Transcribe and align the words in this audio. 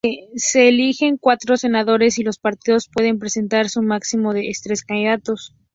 Se 0.35 0.67
eligen 0.67 1.17
cuatro 1.17 1.57
senadores 1.57 2.17
y 2.17 2.23
los 2.23 2.39
partidos 2.39 2.89
pueden 2.91 3.19
presentar 3.19 3.67
un 3.75 3.85
máximo 3.85 4.33
de 4.33 4.51
tres 4.63 4.83
candidatos. 4.83 5.53